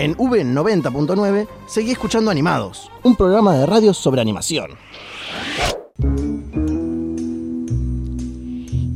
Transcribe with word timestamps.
En 0.00 0.16
V90.9 0.16 1.46
seguí 1.66 1.90
escuchando 1.90 2.30
Animados, 2.30 2.90
un 3.02 3.16
programa 3.16 3.54
de 3.54 3.66
radio 3.66 3.92
sobre 3.92 4.22
animación. 4.22 4.70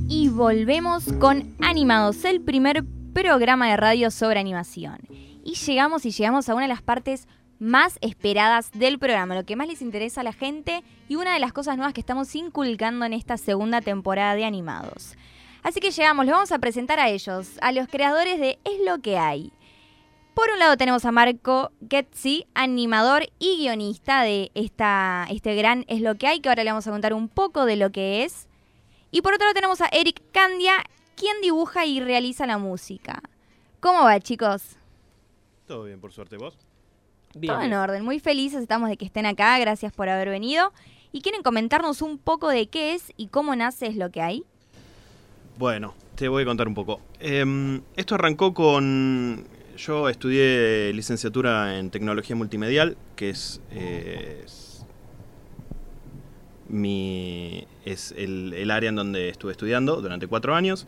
Y 0.09 0.31
volvemos 0.31 1.05
con 1.21 1.55
Animados, 1.61 2.25
el 2.25 2.41
primer 2.41 2.87
programa 3.13 3.69
de 3.69 3.77
radio 3.77 4.11
sobre 4.11 4.41
animación. 4.41 4.97
Y 5.45 5.57
llegamos 5.57 6.07
y 6.07 6.11
llegamos 6.11 6.49
a 6.49 6.55
una 6.55 6.63
de 6.63 6.69
las 6.69 6.81
partes 6.81 7.29
más 7.59 7.99
esperadas 8.01 8.71
del 8.73 8.99
programa, 8.99 9.35
lo 9.35 9.45
que 9.45 9.57
más 9.57 9.69
les 9.69 9.83
interesa 9.83 10.23
a 10.23 10.25
la 10.25 10.33
gente 10.33 10.83
y 11.07 11.17
una 11.17 11.35
de 11.35 11.39
las 11.39 11.53
cosas 11.53 11.77
nuevas 11.77 11.93
que 11.93 12.01
estamos 12.01 12.35
inculcando 12.35 13.05
en 13.05 13.13
esta 13.13 13.37
segunda 13.37 13.83
temporada 13.83 14.35
de 14.37 14.47
Animados. 14.47 15.19
Así 15.63 15.81
que 15.81 15.91
llegamos, 15.91 16.25
les 16.25 16.33
vamos 16.35 16.53
a 16.53 16.59
presentar 16.59 16.99
a 16.99 17.11
ellos, 17.11 17.59
a 17.61 17.73
los 17.73 17.89
creadores 17.89 18.41
de 18.41 18.59
Es 18.65 18.81
lo 18.87 19.03
que 19.03 19.19
hay. 19.19 19.53
Por 20.35 20.51
un 20.51 20.59
lado 20.59 20.77
tenemos 20.77 21.05
a 21.05 21.13
Marco 21.13 21.71
Getzi, 21.89 22.47
animador 22.55 23.23
y 23.39 23.59
guionista 23.59 24.23
de 24.23 24.51
esta, 24.55 25.27
este 25.31 25.55
gran 25.55 25.85
Es 25.87 26.01
lo 26.01 26.17
que 26.17 26.27
hay, 26.27 26.41
que 26.41 26.49
ahora 26.49 26.65
le 26.65 26.71
vamos 26.71 26.87
a 26.89 26.91
contar 26.91 27.15
un 27.15 27.29
poco 27.29 27.65
de 27.67 27.77
lo 27.77 27.91
que 27.91 28.25
es. 28.25 28.49
Y 29.13 29.23
por 29.23 29.33
otro 29.33 29.47
lado 29.47 29.55
tenemos 29.55 29.81
a 29.81 29.87
Eric 29.93 30.21
Candia, 30.33 30.85
quien 31.15 31.41
dibuja 31.41 31.87
y 31.87 32.01
realiza 32.01 32.47
la 32.47 32.59
música. 32.59 33.23
¿Cómo 33.79 34.03
va, 34.03 34.19
chicos? 34.19 34.77
Todo 35.69 35.85
bien, 35.85 36.01
por 36.01 36.13
suerte, 36.13 36.37
¿vos? 36.37 36.59
Todo 37.33 37.63
en 37.63 37.73
orden, 37.73 38.05
muy 38.05 38.19
felices 38.19 38.61
estamos 38.61 38.89
de 38.89 38.97
que 38.97 39.05
estén 39.05 39.27
acá, 39.27 39.57
gracias 39.61 39.93
por 39.93 40.09
haber 40.09 40.31
venido. 40.31 40.73
¿Y 41.13 41.21
quieren 41.21 41.45
comentarnos 41.45 42.03
un 42.03 42.19
poco 42.19 42.49
de 42.49 42.67
qué 42.67 42.95
es 42.95 43.13
y 43.17 43.29
cómo 43.29 43.55
nace 43.55 43.87
Es 43.87 43.97
lo 43.97 44.11
que 44.11 44.21
hay? 44.21 44.45
Bueno, 45.59 45.95
te 46.17 46.27
voy 46.27 46.43
a 46.43 46.47
contar 46.47 46.67
un 46.67 46.75
poco. 46.75 47.01
Em, 47.21 47.83
esto 47.95 48.17
arrancó 48.17 48.53
con... 48.53 49.47
Yo 49.77 50.09
estudié 50.09 50.93
licenciatura 50.93 51.79
en 51.79 51.91
tecnología 51.91 52.37
multimedial, 52.37 52.97
que 53.17 53.31
es, 53.31 53.61
es 53.73 54.87
mi, 56.69 57.67
es 57.85 58.15
el, 58.17 58.53
el 58.55 58.71
área 58.71 58.89
en 58.89 58.97
donde 58.97 59.29
estuve 59.29 59.53
estudiando 59.53 60.01
durante 60.01 60.27
cuatro 60.27 60.55
años. 60.55 60.87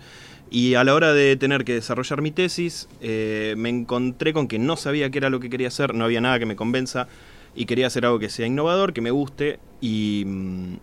Y 0.50 0.74
a 0.74 0.84
la 0.84 0.94
hora 0.94 1.12
de 1.12 1.36
tener 1.36 1.64
que 1.64 1.74
desarrollar 1.74 2.22
mi 2.22 2.30
tesis, 2.30 2.88
eh, 3.00 3.54
me 3.56 3.68
encontré 3.68 4.32
con 4.32 4.46
que 4.46 4.58
no 4.58 4.76
sabía 4.76 5.10
qué 5.10 5.18
era 5.18 5.30
lo 5.30 5.40
que 5.40 5.50
quería 5.50 5.68
hacer, 5.68 5.94
no 5.94 6.04
había 6.04 6.20
nada 6.20 6.38
que 6.38 6.46
me 6.46 6.54
convenza 6.54 7.08
y 7.56 7.66
quería 7.66 7.88
hacer 7.88 8.04
algo 8.06 8.20
que 8.20 8.28
sea 8.28 8.46
innovador, 8.46 8.92
que 8.92 9.00
me 9.00 9.10
guste 9.10 9.58
y, 9.80 10.22
mm, 10.26 10.74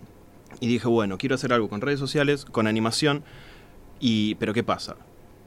y 0.60 0.68
dije, 0.68 0.88
bueno, 0.90 1.18
quiero 1.18 1.36
hacer 1.36 1.54
algo 1.54 1.70
con 1.70 1.80
redes 1.80 2.00
sociales, 2.00 2.44
con 2.44 2.68
animación, 2.68 3.24
y, 4.02 4.36
pero 4.36 4.54
¿qué 4.54 4.64
pasa? 4.64 4.98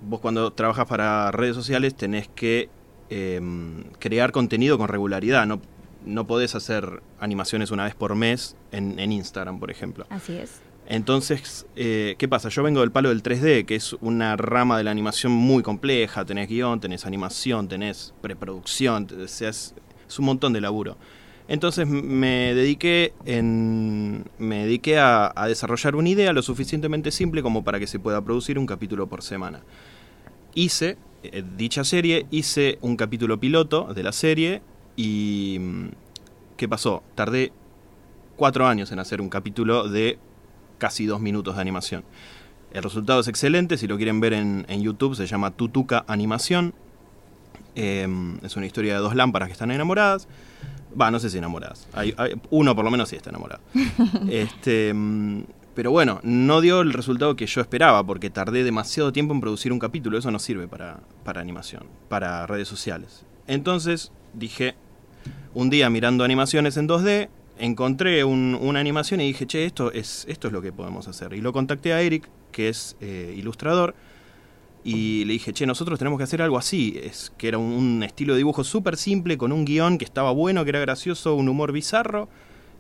Vos 0.03 0.21
cuando 0.21 0.53
trabajas 0.53 0.87
para 0.87 1.31
redes 1.31 1.55
sociales 1.55 1.95
tenés 1.95 2.29
que 2.29 2.69
em, 3.09 3.85
crear 3.99 4.33
contenido 4.33 4.79
con 4.79 4.89
regularidad, 4.89 5.47
no, 5.47 5.61
no 6.05 6.27
podés 6.27 6.55
hacer 6.55 7.03
animaciones 7.19 7.71
una 7.71 7.85
vez 7.85 7.95
por 7.95 8.15
mes 8.15 8.57
en, 8.73 8.99
en 8.99 9.13
Instagram, 9.13 9.59
por 9.59 9.71
ejemplo. 9.71 10.07
Así 10.11 10.37
es. 10.37 10.61
Entonces, 10.89 11.67
eh, 11.75 12.15
¿qué 12.19 12.29
pasa? 12.29 12.49
Yo 12.49 12.63
vengo 12.63 12.81
del 12.81 12.93
palo 12.93 13.09
del 13.09 13.23
3D, 13.23 13.67
que 13.67 13.75
es 13.75 13.95
una 13.95 14.37
rama 14.37 14.79
de 14.79 14.85
la 14.85 14.93
animación 14.93 15.33
muy 15.33 15.63
compleja. 15.63 16.25
Tenés 16.25 16.49
guion, 16.49 16.79
tenés 16.81 17.07
animación, 17.07 17.69
tenés 17.69 18.15
preproducción, 18.21 19.09
es, 19.19 19.43
es, 19.43 19.75
un 20.19 20.25
montón 20.25 20.53
de 20.53 20.61
laburo. 20.61 20.97
Entonces 21.49 21.87
me 21.87 22.55
dediqué, 22.55 23.15
en, 23.25 24.25
me 24.39 24.65
dediqué 24.65 24.99
a, 24.99 25.33
desarrollar 25.47 25.95
una 25.95 26.09
idea 26.09 26.33
lo 26.33 26.43
suficientemente 26.43 27.11
simple 27.11 27.43
como 27.43 27.63
para 27.63 27.79
que 27.79 27.87
se 27.87 28.01
pueda 28.01 28.21
producir 28.23 28.59
un 28.59 28.67
capítulo 28.67 29.07
por 29.07 29.23
semana. 29.23 29.63
Hice 30.55 30.97
eh, 31.23 31.45
dicha 31.57 31.85
serie, 31.85 32.27
hice 32.31 32.79
un 32.81 32.97
capítulo 32.97 33.39
piloto 33.39 33.93
de 33.95 34.03
la 34.03 34.13
serie 34.13 34.63
y... 34.97 35.61
¿Qué 36.57 36.69
pasó? 36.71 37.03
Tardé 37.15 37.53
cuatro 38.35 38.67
años 38.67 38.91
en 38.91 38.99
hacer 38.99 39.21
un 39.21 39.29
capítulo 39.29 39.89
de 39.89 40.19
casi 40.79 41.05
dos 41.05 41.21
minutos 41.21 41.57
de 41.57 41.61
animación. 41.61 42.03
El 42.73 42.83
resultado 42.83 43.21
es 43.21 43.29
excelente, 43.29 43.77
si 43.77 43.87
lo 43.87 43.97
quieren 43.99 44.21
ver 44.21 44.33
en, 44.33 44.65
YouTube 44.83 45.15
se 45.15 45.27
llama 45.27 45.51
Tutuca 45.51 46.07
Animación. 46.09 46.75
Eh, 47.75 48.09
es 48.43 48.57
una 48.57 48.65
historia 48.65 48.95
de 48.95 49.01
dos 49.01 49.15
lámparas 49.15 49.49
que 49.49 49.53
están 49.53 49.71
enamoradas. 49.71 50.29
Va, 50.99 51.11
no 51.11 51.19
sé 51.19 51.31
si 51.31 51.39
enamoradas. 51.39 51.89
Hay, 51.93 52.15
hay, 52.17 52.35
uno 52.51 52.75
por 52.75 52.85
lo 52.85 52.91
menos 52.91 53.09
sí 53.09 53.17
está 53.17 53.31
enamorado. 53.31 53.63
este, 54.31 54.95
pero 55.75 55.91
bueno, 55.91 56.21
no 56.23 56.61
dio 56.61 56.81
el 56.81 56.93
resultado 56.95 57.37
que 57.37 57.47
yo 57.47 57.61
esperaba 57.61 58.05
porque 58.05 58.31
tardé 58.31 58.65
demasiado 58.65 59.13
tiempo 59.13 59.35
en 59.35 59.41
producir 59.41 59.73
un 59.73 59.79
capítulo. 59.79 60.17
Eso 60.17 60.31
no 60.31 60.39
sirve 60.39 60.69
para, 60.69 61.01
para 61.23 61.41
animación, 61.41 61.85
para 62.09 62.47
redes 62.47 62.67
sociales. 62.67 63.27
Entonces 63.47 64.11
dije, 64.33 64.75
un 65.53 65.69
día 65.71 65.91
mirando 65.91 66.25
animaciones 66.25 66.77
en 66.79 66.89
2D, 66.89 67.29
encontré 67.59 68.25
un, 68.25 68.57
una 68.61 68.81
animación 68.81 69.21
y 69.21 69.27
dije, 69.27 69.47
che, 69.47 69.67
esto 69.67 69.93
es, 69.93 70.25
esto 70.29 70.49
es 70.49 70.53
lo 70.53 70.63
que 70.63 70.73
podemos 70.73 71.09
hacer. 71.09 71.33
Y 71.35 71.41
lo 71.41 71.53
contacté 71.53 71.93
a 71.93 72.01
Eric, 72.01 72.29
que 72.53 72.69
es 72.69 72.97
eh, 73.01 73.35
ilustrador, 73.37 73.95
y 74.89 75.25
le 75.25 75.33
dije, 75.33 75.53
che, 75.53 75.67
nosotros 75.67 75.99
tenemos 75.99 76.17
que 76.17 76.23
hacer 76.23 76.41
algo 76.41 76.57
así, 76.59 76.97
es 77.03 77.33
que 77.37 77.49
era 77.49 77.59
un, 77.59 77.73
un 77.73 78.03
estilo 78.05 78.35
de 78.35 78.39
dibujo 78.39 78.63
súper 78.63 78.97
simple, 78.97 79.37
con 79.37 79.51
un 79.51 79.65
guion 79.65 79.99
que 79.99 80.05
estaba 80.05 80.31
bueno, 80.31 80.63
que 80.63 80.71
era 80.71 80.79
gracioso, 80.79 81.35
un 81.35 81.49
humor 81.49 81.73
bizarro. 81.73 82.29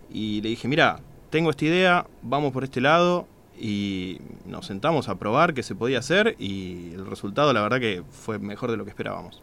Y 0.08 0.40
le 0.40 0.50
dije, 0.50 0.68
mira, 0.68 1.00
tengo 1.30 1.50
esta 1.50 1.64
idea, 1.64 2.06
vamos 2.22 2.52
por 2.52 2.62
este 2.62 2.80
lado. 2.80 3.26
Y 3.58 4.18
nos 4.44 4.66
sentamos 4.66 5.08
a 5.08 5.16
probar 5.16 5.52
qué 5.52 5.64
se 5.64 5.74
podía 5.74 5.98
hacer 5.98 6.36
y 6.38 6.92
el 6.92 7.06
resultado 7.06 7.52
la 7.52 7.62
verdad 7.62 7.80
que 7.80 8.04
fue 8.08 8.38
mejor 8.38 8.70
de 8.70 8.76
lo 8.76 8.84
que 8.84 8.90
esperábamos. 8.90 9.40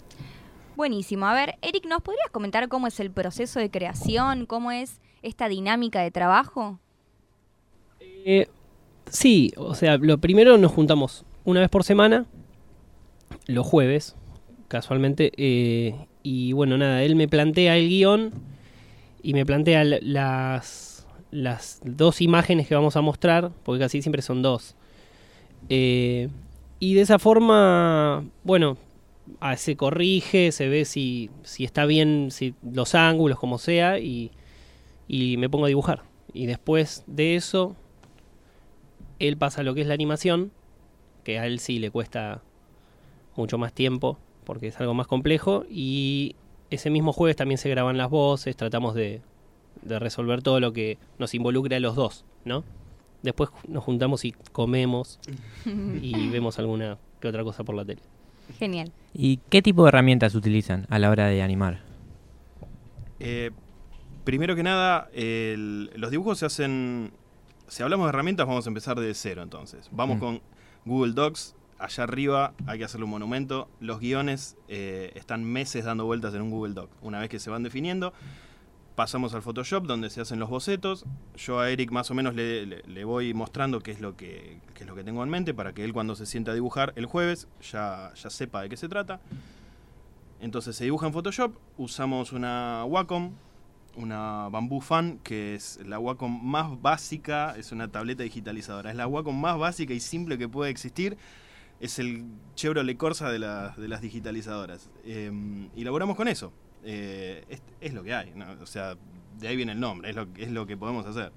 Buenísimo. 0.78 1.25
A 1.25 1.34
ver, 1.34 1.56
Eric, 1.62 1.85
¿nos 1.85 2.01
podrías 2.01 2.30
comentar 2.31 2.69
cómo 2.69 2.88
es 2.88 2.97
el 3.01 3.12
proceso 3.12 3.59
de 3.59 3.69
creación? 3.69 4.45
¿Cómo 4.45 4.72
es 4.72 5.01
esta 5.22 5.50
dinámica 5.50 6.00
de 6.01 6.12
trabajo? 6.12 6.80
Eh, 8.00 8.47
sí, 9.09 9.51
o 9.57 9.75
sea, 9.75 9.97
lo 9.97 10.18
primero 10.18 10.57
nos 10.57 10.72
juntamos 10.72 11.25
una 11.45 11.59
vez 11.59 11.69
por 11.69 11.84
semana, 11.84 12.25
los 13.48 13.66
jueves, 13.66 14.16
casualmente, 14.68 15.31
eh, 15.38 16.08
y 16.24 16.54
bueno, 16.54 16.78
nada, 16.78 17.04
él 17.04 17.16
me 17.16 17.28
plantea 17.28 17.78
el 17.78 17.90
guion 17.90 18.31
y 19.22 19.34
me 19.34 19.46
plantea 19.46 19.84
las, 19.84 21.08
las 21.31 21.81
dos 21.84 22.22
imágenes 22.22 22.68
que 22.68 22.76
vamos 22.76 22.96
a 22.96 23.02
mostrar, 23.02 23.52
porque 23.64 23.80
casi 23.80 24.02
siempre 24.02 24.22
son 24.22 24.42
dos. 24.42 24.76
Eh, 25.70 26.30
y 26.80 26.94
de 26.96 27.02
esa 27.02 27.20
forma, 27.20 28.26
bueno, 28.44 28.78
ah, 29.40 29.56
se 29.58 29.75
corrige, 29.75 30.52
se 30.52 30.68
ve 30.68 30.86
si, 30.86 31.30
si 31.44 31.64
está 31.64 31.86
bien 31.86 32.30
si 32.31 32.56
los 32.62 32.96
ángulos, 32.96 33.40
como 33.40 33.58
sea, 33.58 34.00
y, 34.00 34.31
y 35.08 35.38
me 35.38 35.50
pongo 35.50 35.66
a 35.66 35.70
dibujar. 35.70 36.04
Y 36.34 36.46
después 36.46 37.04
de 37.08 37.36
eso, 37.36 37.75
él 39.20 39.38
pasa 39.38 39.62
a 39.62 39.64
lo 39.64 39.74
que 39.74 39.81
es 39.81 39.88
la 39.88 39.94
animación, 39.94 40.52
que 41.24 41.40
a 41.40 41.48
él 41.48 41.60
sí 41.60 41.80
le 41.80 41.92
cuesta 41.92 42.42
mucho 43.36 43.58
más 43.58 43.74
tiempo, 43.74 44.18
porque 44.44 44.68
es 44.68 44.80
algo 44.80 44.94
más 44.94 45.08
complejo, 45.08 45.66
y 45.70 46.36
ese 46.70 46.90
mismo 46.90 47.14
jueves 47.14 47.36
también 47.36 47.58
se 47.58 47.70
graban 47.70 47.98
las 47.98 48.10
voces, 48.10 48.56
tratamos 48.56 48.96
de, 48.96 49.22
de 49.82 50.00
resolver 50.00 50.42
todo 50.42 50.60
lo 50.60 50.74
que 50.74 50.98
nos 51.20 51.34
involucra 51.34 51.78
a 51.78 51.80
los 51.80 51.96
dos, 51.96 52.26
¿no? 52.46 52.64
Después 53.22 53.50
nos 53.68 53.84
juntamos 53.84 54.26
y 54.26 54.34
comemos 54.52 55.20
y 56.02 56.30
vemos 56.32 56.60
alguna 56.60 56.98
que 57.22 57.30
otra 57.30 57.44
cosa 57.44 57.64
por 57.64 57.76
la 57.76 57.86
tele. 57.86 58.02
Genial. 58.60 58.92
¿Y 59.14 59.38
qué 59.50 59.62
tipo 59.62 59.84
de 59.84 59.90
herramientas 59.90 60.36
utilizan 60.36 60.86
a 60.90 61.00
la 61.00 61.10
hora 61.10 61.28
de 61.28 61.42
animar? 61.42 61.82
Eh, 63.20 63.52
primero 64.26 64.56
que 64.56 64.64
nada, 64.64 65.10
el, 65.14 65.90
los 65.96 66.12
dibujos 66.12 66.40
se 66.40 66.46
hacen... 66.46 67.14
Si 67.70 67.82
hablamos 67.82 68.06
de 68.06 68.10
herramientas, 68.10 68.46
vamos 68.46 68.66
a 68.68 68.70
empezar 68.70 69.00
de 69.00 69.14
cero 69.14 69.42
entonces. 69.42 69.88
Vamos 69.92 70.18
mm. 70.18 70.20
con 70.20 70.42
Google 70.86 71.14
Docs. 71.14 71.56
Allá 71.84 72.06
arriba 72.06 72.54
hay 72.66 72.80
que 72.80 72.86
hacerle 72.86 73.04
un 73.04 73.10
monumento. 73.10 73.68
Los 73.81 74.00
guiones 74.00 74.56
eh, 74.69 75.12
están 75.16 75.44
meses 75.44 75.84
dando 75.84 76.06
vueltas 76.06 76.34
en 76.34 76.42
un 76.42 76.50
Google 76.50 76.74
Doc. 76.74 76.90
Una 77.02 77.19
vez 77.19 77.28
que 77.28 77.40
se 77.40 77.50
van 77.50 77.62
definiendo, 77.62 78.13
pasamos 78.96 79.34
al 79.34 79.42
Photoshop 79.42 79.86
donde 79.86 80.10
se 80.10 80.22
hacen 80.22 80.40
los 80.40 80.50
bocetos. 80.50 81.04
Yo 81.36 81.60
a 81.60 81.69
Eric 81.69 81.92
más 81.92 82.10
o 82.10 82.13
menos 82.13 82.36
le, 82.36 82.66
le, 82.66 83.04
voy 83.04 83.34
mostrando 83.34 83.81
qué 83.81 83.92
es, 83.92 84.00
lo 84.00 84.16
que, 84.16 84.62
qué 84.74 84.84
es 84.84 84.88
lo 84.88 84.96
que 84.96 85.04
tengo 85.04 85.24
en 85.24 85.30
mente 85.30 85.54
para 85.54 85.74
que 85.74 85.84
él 85.84 85.92
cuando 85.92 86.16
se 86.16 86.25
sienta 86.25 86.52
a 86.52 86.54
dibujar 86.54 86.94
el 86.96 87.06
jueves 87.06 87.50
ya, 87.62 88.13
ya 88.16 88.30
sepa 88.30 88.62
de 88.62 88.69
qué 88.69 88.78
se 88.78 88.88
trata. 88.88 89.19
Entonces 90.40 90.78
se 90.78 90.86
dibuja 90.86 91.07
en 91.07 91.12
Photoshop, 91.12 91.54
usamos 91.78 92.31
una 92.31 92.86
Wacom, 92.86 93.34
una 93.98 94.48
Bamboo 94.48 94.80
Fan, 94.80 95.19
que 95.22 95.54
es 95.54 95.81
la 95.86 96.00
Wacom 96.00 96.46
más 96.46 96.81
básica, 96.81 97.56
es 97.57 97.74
una 97.74 97.92
tableta 97.92 98.24
digitalizadora, 98.24 98.90
es 98.90 98.96
la 98.96 99.06
Wacom 99.06 99.38
más 99.38 99.60
básica 99.60 99.94
y 99.94 100.00
simple 100.00 100.38
que 100.38 100.48
puede 100.48 100.72
existir. 100.72 101.18
Es 101.83 102.00
el 102.00 102.25
Chevrolet 102.56 102.95
Corsa 102.95 103.30
de, 103.30 103.39
la, 103.39 103.74
de 103.75 103.88
las 103.88 104.01
digitalizadoras. 104.01 104.89
Eh, 105.03 105.31
y 105.75 105.83
laboramos 105.83 106.15
con 106.15 106.27
eso. 106.27 106.53
Eh, 106.83 107.59
es, 107.80 107.94
lo 107.94 108.03
que 108.03 108.13
hay, 108.13 108.31
¿no? 108.35 108.45
o 108.62 108.65
sea, 108.65 108.95
de 109.39 109.47
ahí 109.47 109.56
viene 109.56 109.71
el 109.71 109.80
nombre, 109.80 110.09
es 110.09 110.15
lo, 110.15 110.27
es 110.38 110.51
lo 110.51 110.65
que 110.65 110.75
podemos 110.77 111.06
hacer. 111.06 111.31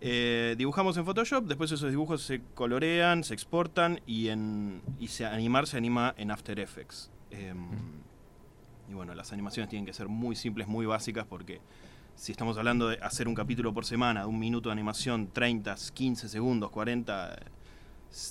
Eh, 0.00 0.56
dibujamos 0.58 0.96
en 0.96 1.04
Photoshop, 1.04 1.44
después 1.44 1.70
esos 1.70 1.88
dibujos 1.88 2.22
se 2.22 2.40
colorean, 2.54 3.22
se 3.22 3.34
exportan 3.34 4.00
y, 4.04 4.26
se 5.06 5.24
animar 5.24 5.68
se 5.68 5.76
anima 5.76 6.12
en 6.18 6.32
After 6.32 6.58
Effects. 6.58 7.08
Eh, 7.30 7.54
y 8.90 8.94
bueno, 8.94 9.14
las 9.14 9.32
animaciones 9.32 9.70
tienen 9.70 9.86
que 9.86 9.92
ser 9.92 10.08
muy 10.08 10.34
simples, 10.34 10.66
muy 10.66 10.86
básicas, 10.86 11.24
porque 11.24 11.60
si 12.16 12.32
estamos 12.32 12.58
hablando 12.58 12.88
de 12.88 12.98
hacer 13.00 13.28
un 13.28 13.36
capítulo 13.36 13.72
por 13.72 13.84
semana, 13.84 14.26
un 14.26 14.40
minuto 14.40 14.70
de 14.70 14.72
animación, 14.72 15.28
30, 15.32 15.76
15 15.94 16.28
segundos, 16.28 16.72
40, 16.72 17.38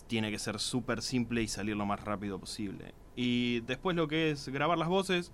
tiene 0.07 0.31
que 0.31 0.39
ser 0.39 0.59
súper 0.59 1.01
simple 1.01 1.41
y 1.41 1.47
salir 1.47 1.75
lo 1.75 1.85
más 1.85 2.03
rápido 2.03 2.39
posible. 2.39 2.93
Y 3.15 3.61
después 3.61 3.95
lo 3.95 4.07
que 4.07 4.31
es 4.31 4.47
grabar 4.49 4.77
las 4.77 4.87
voces, 4.87 5.31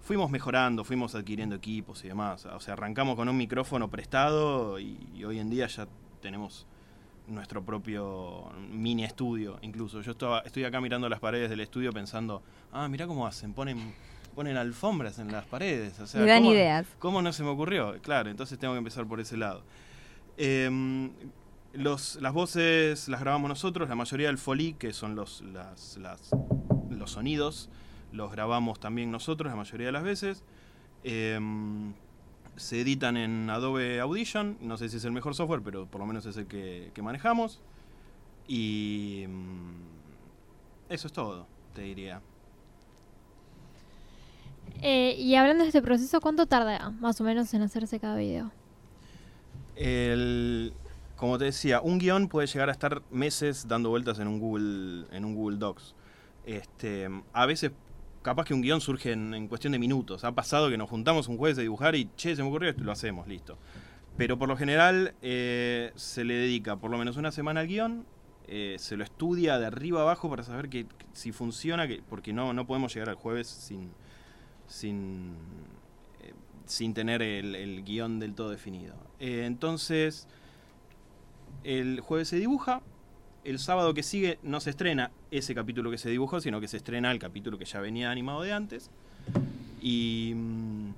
fuimos 0.00 0.30
mejorando, 0.30 0.84
fuimos 0.84 1.14
adquiriendo 1.14 1.56
equipos 1.56 2.04
y 2.04 2.08
demás. 2.08 2.46
O 2.46 2.60
sea, 2.60 2.74
arrancamos 2.74 3.16
con 3.16 3.28
un 3.28 3.36
micrófono 3.36 3.88
prestado 3.90 4.78
y, 4.78 5.24
hoy 5.24 5.38
en 5.38 5.50
día 5.50 5.66
ya 5.66 5.86
tenemos 6.20 6.66
nuestro 7.26 7.64
propio 7.64 8.50
mini 8.70 9.04
estudio 9.04 9.58
incluso. 9.62 10.02
Yo 10.02 10.12
estaba, 10.12 10.40
estoy 10.40 10.64
acá 10.64 10.80
mirando 10.80 11.08
las 11.08 11.20
paredes 11.20 11.48
del 11.48 11.60
estudio 11.60 11.92
pensando, 11.92 12.42
ah, 12.72 12.88
mira 12.88 13.06
cómo 13.06 13.26
hacen, 13.26 13.54
ponen 13.54 13.94
ponen 14.34 14.56
alfombras 14.56 15.18
en 15.18 15.32
las 15.32 15.44
paredes. 15.44 15.98
O 16.00 16.06
sea, 16.06 16.24
dan 16.24 16.42
¿cómo, 16.42 16.52
ideas. 16.52 16.86
¿Cómo 16.98 17.22
no 17.22 17.32
se 17.32 17.42
me 17.42 17.50
ocurrió? 17.50 17.96
Claro, 18.02 18.30
entonces 18.30 18.58
tengo 18.58 18.74
que 18.74 18.78
empezar 18.78 19.06
por 19.06 19.20
ese 19.20 19.36
lado. 19.36 19.62
Em, 20.36 21.10
los, 21.74 22.16
las 22.20 22.32
voces 22.32 23.08
las 23.08 23.20
grabamos 23.20 23.48
nosotros, 23.48 23.88
la 23.88 23.94
mayoría 23.94 24.28
del 24.28 24.38
foley, 24.38 24.74
que 24.74 24.92
son 24.92 25.14
los, 25.14 25.42
las, 25.42 25.98
los 26.90 27.10
sonidos, 27.10 27.68
los 28.12 28.30
grabamos 28.30 28.80
también 28.80 29.10
nosotros 29.10 29.50
la 29.50 29.56
mayoría 29.56 29.86
de 29.86 29.92
las 29.92 30.02
veces. 30.02 30.42
Em, 31.02 31.92
se 32.56 32.80
editan 32.80 33.16
en 33.16 33.50
Adobe 33.50 34.00
Audition, 34.00 34.56
no 34.60 34.76
sé 34.76 34.88
si 34.88 34.98
es 34.98 35.04
el 35.04 35.12
mejor 35.12 35.34
software, 35.34 35.62
pero 35.62 35.86
por 35.86 36.00
lo 36.00 36.06
menos 36.06 36.24
es 36.26 36.36
el 36.36 36.46
que, 36.46 36.90
que 36.94 37.02
manejamos. 37.02 37.60
Y 38.46 39.22
em, 39.24 39.72
eso 40.88 41.06
es 41.08 41.12
todo, 41.12 41.46
te 41.74 41.82
diría. 41.82 42.20
Eh, 44.82 45.16
y 45.18 45.34
hablando 45.34 45.62
de 45.62 45.68
este 45.68 45.82
proceso, 45.82 46.20
¿cuánto 46.20 46.46
tarda 46.46 46.90
más 46.90 47.20
o 47.20 47.24
menos 47.24 47.52
en 47.54 47.62
hacerse 47.62 47.98
cada 47.98 48.16
video? 48.16 48.50
Como 51.16 51.38
te 51.38 51.44
decía, 51.46 51.80
un 51.80 51.98
guion 51.98 52.28
puede 52.28 52.46
llegar 52.46 52.68
a 52.68 52.72
estar 52.72 53.02
meses 53.10 53.68
dando 53.68 53.90
vueltas 53.90 54.18
en 54.18 54.28
un 54.28 54.38
Google, 54.40 55.06
en 55.12 55.24
un 55.24 55.34
Google 55.34 55.58
Docs. 55.58 55.94
Este, 56.44 57.08
a 57.32 57.46
veces, 57.46 57.72
capaz 58.22 58.44
que 58.44 58.54
un 58.54 58.62
guion 58.62 58.80
surge 58.80 59.12
en, 59.12 59.48
cuestión 59.48 59.72
de 59.72 59.78
minutos. 59.78 60.24
Ha 60.24 60.32
pasado 60.32 60.70
que 60.70 60.76
nos 60.76 60.90
juntamos 60.90 61.28
un 61.28 61.38
jueves 61.38 61.58
a 61.58 61.62
dibujar 61.62 61.94
y, 61.94 62.10
che, 62.16 62.34
se 62.34 62.42
me 62.42 62.48
ocurrió 62.48 62.70
esto, 62.70 62.82
lo 62.82 62.92
hacemos, 62.92 63.28
listo. 63.28 63.56
Pero 64.16 64.38
por 64.38 64.48
lo 64.48 64.56
general 64.56 65.14
eh, 65.22 65.92
se 65.94 66.24
le 66.24 66.34
dedica 66.34 66.76
por 66.76 66.90
lo 66.90 66.98
menos 66.98 67.16
una 67.16 67.32
semana 67.32 67.60
al 67.60 67.66
guion, 67.66 68.06
eh, 68.46 68.76
se 68.78 68.96
lo 68.96 69.04
estudia 69.04 69.58
de 69.58 69.66
arriba 69.66 70.02
abajo 70.02 70.28
para 70.28 70.42
saber 70.42 70.68
que, 70.68 70.86
si 71.12 71.32
funciona, 71.32 71.88
que, 71.88 72.02
porque 72.08 72.32
no, 72.32 72.52
no 72.52 72.66
podemos 72.66 72.92
llegar 72.92 73.08
al 73.08 73.16
jueves 73.16 73.46
sin, 73.48 73.90
sin, 74.66 75.34
eh, 76.22 76.32
sin 76.66 76.92
tener 76.92 77.22
el, 77.22 77.82
guion 77.84 78.18
del 78.18 78.34
todo 78.34 78.50
definido. 78.50 78.94
Entonces, 79.18 80.28
el 81.64 82.00
jueves 82.00 82.28
se 82.28 82.36
dibuja, 82.36 82.82
el 83.44 83.58
sábado 83.58 83.92
que 83.94 84.02
sigue 84.02 84.38
no 84.42 84.60
se 84.60 84.70
estrena 84.70 85.10
ese 85.30 85.54
capítulo 85.54 85.90
que 85.90 85.98
se 85.98 86.08
dibujó, 86.10 86.40
sino 86.40 86.60
que 86.60 86.68
se 86.68 86.76
estrena 86.76 87.10
el 87.10 87.18
capítulo 87.18 87.58
que 87.58 87.64
ya 87.64 87.80
venía 87.80 88.10
animado 88.10 88.42
de 88.42 88.52
antes. 88.52 88.90
Y. 89.80 90.32
Mm, 90.34 90.94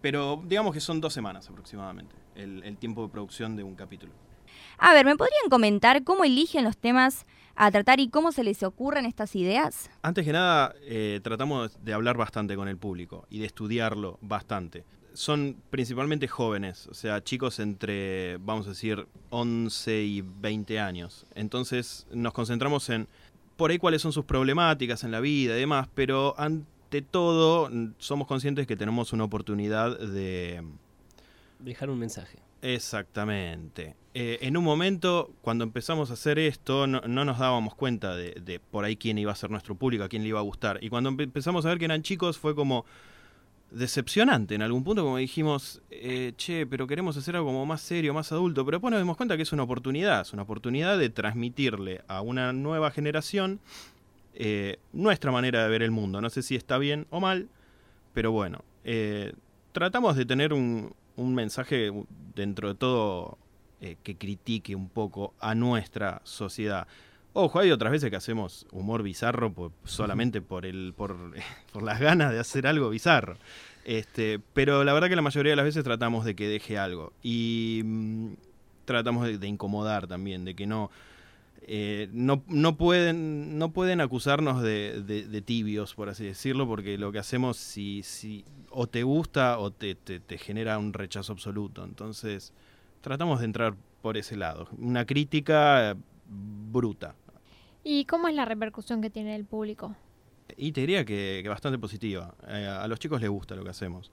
pero 0.00 0.42
digamos 0.44 0.74
que 0.74 0.80
son 0.80 1.00
dos 1.00 1.12
semanas 1.12 1.48
aproximadamente 1.48 2.16
el 2.34 2.76
tiempo 2.78 3.02
de 3.02 3.12
producción 3.12 3.54
de 3.54 3.62
un 3.62 3.76
capítulo. 3.76 4.12
A 4.78 4.92
ver, 4.92 5.06
¿me 5.06 5.16
podrían 5.16 5.48
comentar 5.48 6.02
cómo 6.04 6.24
eligen 6.24 6.64
los 6.64 6.76
temas 6.76 7.26
a 7.54 7.70
tratar 7.70 8.00
y 8.00 8.08
cómo 8.08 8.32
se 8.32 8.44
les 8.44 8.62
ocurren 8.62 9.06
estas 9.06 9.36
ideas? 9.36 9.90
Antes 10.02 10.24
que 10.24 10.32
nada, 10.32 10.74
eh, 10.82 11.20
tratamos 11.22 11.82
de 11.84 11.92
hablar 11.92 12.16
bastante 12.16 12.56
con 12.56 12.68
el 12.68 12.78
público 12.78 13.26
y 13.30 13.40
de 13.40 13.46
estudiarlo 13.46 14.18
bastante. 14.22 14.84
Son 15.14 15.56
principalmente 15.70 16.28
jóvenes, 16.28 16.86
o 16.88 16.94
sea, 16.94 17.22
chicos 17.22 17.58
entre, 17.58 18.38
vamos 18.38 18.66
a 18.66 18.70
decir, 18.70 19.06
11 19.30 20.02
y 20.02 20.22
20 20.22 20.80
años. 20.80 21.26
Entonces 21.34 22.06
nos 22.10 22.32
concentramos 22.32 22.88
en 22.90 23.08
por 23.56 23.70
ahí 23.70 23.78
cuáles 23.78 24.02
son 24.02 24.12
sus 24.12 24.24
problemáticas 24.24 25.04
en 25.04 25.10
la 25.12 25.20
vida 25.20 25.56
y 25.56 25.60
demás, 25.60 25.88
pero 25.94 26.34
ante 26.38 27.02
todo 27.02 27.70
somos 27.98 28.26
conscientes 28.26 28.66
que 28.66 28.76
tenemos 28.76 29.12
una 29.12 29.24
oportunidad 29.24 29.98
de... 29.98 30.64
Dejar 31.58 31.90
un 31.90 31.98
mensaje. 31.98 32.38
Exactamente. 32.62 33.96
Eh, 34.14 34.38
en 34.42 34.56
un 34.56 34.64
momento, 34.64 35.32
cuando 35.42 35.64
empezamos 35.64 36.10
a 36.10 36.14
hacer 36.14 36.38
esto, 36.38 36.86
no, 36.86 37.00
nos 37.00 37.38
dábamos 37.38 37.74
cuenta 37.74 38.14
de, 38.14 38.60
por 38.70 38.84
ahí 38.84 38.96
quién 38.96 39.18
iba 39.18 39.32
a 39.32 39.34
ser 39.36 39.50
nuestro 39.50 39.74
público, 39.74 40.04
a 40.04 40.08
quién 40.08 40.22
le 40.22 40.28
iba 40.28 40.38
a 40.38 40.42
gustar. 40.42 40.78
Y 40.82 40.88
cuando 40.88 41.10
empezamos 41.10 41.66
a 41.66 41.70
ver 41.70 41.78
que 41.78 41.86
eran 41.86 42.02
chicos, 42.02 42.38
fue 42.38 42.54
como 42.54 42.84
decepcionante 43.72 44.54
en 44.54 44.62
algún 44.62 44.84
punto, 44.84 45.02
como 45.02 45.16
dijimos, 45.16 45.82
eh, 45.90 46.32
che, 46.36 46.66
pero 46.66 46.86
queremos 46.86 47.16
hacer 47.16 47.36
algo 47.36 47.48
como 47.48 47.66
más 47.66 47.80
serio, 47.80 48.14
más 48.14 48.32
adulto. 48.32 48.64
Pero 48.64 48.76
después 48.76 48.90
nos 48.90 49.00
dimos 49.00 49.16
cuenta 49.16 49.36
que 49.36 49.42
es 49.42 49.52
una 49.52 49.62
oportunidad, 49.62 50.22
es 50.22 50.32
una 50.32 50.42
oportunidad 50.42 50.98
de 50.98 51.10
transmitirle 51.10 52.02
a 52.08 52.20
una 52.20 52.52
nueva 52.52 52.90
generación 52.90 53.60
eh, 54.34 54.78
nuestra 54.92 55.32
manera 55.32 55.62
de 55.64 55.68
ver 55.68 55.82
el 55.82 55.90
mundo. 55.90 56.20
No 56.20 56.30
sé 56.30 56.42
si 56.42 56.56
está 56.56 56.78
bien 56.78 57.06
o 57.10 57.20
mal, 57.20 57.48
pero 58.14 58.32
bueno, 58.32 58.64
tratamos 59.72 60.16
de 60.16 60.24
tener 60.26 60.52
un, 60.52 60.94
un 61.16 61.34
mensaje 61.34 61.90
dentro 62.34 62.68
de 62.68 62.74
todo 62.74 63.38
eh, 63.80 63.96
que 64.02 64.16
critique 64.16 64.76
un 64.76 64.88
poco 64.88 65.34
a 65.40 65.54
nuestra 65.54 66.20
sociedad. 66.24 66.86
Ojo, 67.34 67.58
hay 67.60 67.70
otras 67.70 67.90
veces 67.90 68.10
que 68.10 68.16
hacemos 68.16 68.66
humor 68.72 69.02
bizarro 69.02 69.72
solamente 69.84 70.42
por 70.42 70.66
el 70.66 70.92
por, 70.96 71.16
por, 71.72 71.82
las 71.82 72.00
ganas 72.00 72.32
de 72.32 72.38
hacer 72.38 72.66
algo 72.66 72.90
bizarro. 72.90 73.36
Este, 73.84 74.38
pero 74.52 74.84
la 74.84 74.92
verdad 74.92 75.08
que 75.08 75.16
la 75.16 75.22
mayoría 75.22 75.52
de 75.52 75.56
las 75.56 75.64
veces 75.64 75.82
tratamos 75.82 76.24
de 76.24 76.36
que 76.36 76.46
deje 76.46 76.78
algo 76.78 77.12
y 77.22 77.82
mm, 77.84 78.32
tratamos 78.84 79.40
de, 79.40 79.46
incomodar 79.46 80.06
también, 80.06 80.44
de 80.44 80.54
que 80.54 80.66
no 80.66 80.90
eh, 81.64 82.08
no, 82.12 82.42
no, 82.48 82.76
pueden, 82.76 83.58
no 83.58 83.72
pueden 83.72 84.00
acusarnos 84.00 84.62
de, 84.62 85.42
tibios, 85.44 85.94
por 85.94 86.08
así 86.08 86.24
decirlo, 86.24 86.66
porque 86.66 86.98
lo 86.98 87.12
que 87.12 87.18
hacemos, 87.18 87.56
si, 87.56 88.02
si 88.02 88.44
o 88.70 88.88
te 88.88 89.04
gusta 89.04 89.58
o 89.58 89.70
te, 89.70 89.94
te, 89.94 90.38
genera 90.38 90.78
un 90.78 90.92
rechazo 90.92 91.32
absoluto. 91.32 91.84
Entonces, 91.84 92.52
tratamos 93.00 93.38
de 93.38 93.46
entrar 93.46 93.74
por 94.02 94.16
ese 94.16 94.36
lado. 94.36 94.68
Una 94.76 95.06
crítica 95.06 95.96
bruta. 96.26 97.14
¿Y 97.84 98.04
cómo 98.04 98.28
es 98.28 98.34
la 98.34 98.44
repercusión 98.44 99.02
que 99.02 99.10
tiene 99.10 99.34
el 99.34 99.44
público? 99.44 99.96
Y 100.56 100.72
te 100.72 100.82
diría 100.82 101.04
que, 101.04 101.44
bastante 101.48 101.78
positiva. 101.78 102.34
Eh, 102.48 102.66
a 102.66 102.86
los 102.88 102.98
chicos 102.98 103.20
les 103.20 103.30
gusta 103.30 103.54
lo 103.54 103.64
que 103.64 103.70
hacemos. 103.70 104.10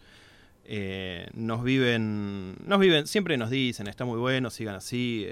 Eh, 0.66 1.28
nos 1.34 1.64
viven, 1.64 2.56
nos 2.66 2.80
viven, 2.80 3.08
siempre 3.08 3.38
nos 3.38 3.50
dicen, 3.50 3.88
está 3.88 4.06
muy 4.06 4.20
bueno, 4.20 4.50
sigan 4.50 4.76
así 4.76 5.28